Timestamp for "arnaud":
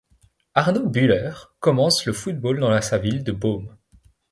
0.55-0.89